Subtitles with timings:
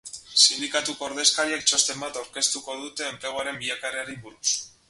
[0.43, 4.61] Sindikatuko ordezkariek txosten bat aurkeztu dute enpleguaren bilakaerari buruz.